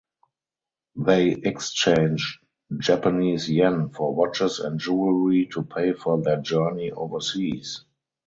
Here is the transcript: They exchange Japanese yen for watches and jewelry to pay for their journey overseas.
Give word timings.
They 0.95 1.27
exchange 1.29 2.39
Japanese 2.75 3.47
yen 3.51 3.89
for 3.89 4.15
watches 4.15 4.57
and 4.59 4.79
jewelry 4.79 5.47
to 5.51 5.61
pay 5.61 5.93
for 5.93 6.19
their 6.23 6.41
journey 6.41 6.89
overseas. 6.89 7.85